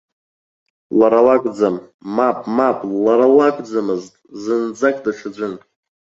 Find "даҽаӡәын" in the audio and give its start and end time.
5.03-5.53